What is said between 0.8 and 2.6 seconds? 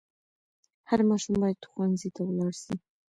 هر ماشوم باید ښوونځي ته ولاړ